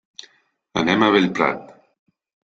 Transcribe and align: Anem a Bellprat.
Anem 0.81 1.05
a 1.05 1.09
Bellprat. 1.15 1.69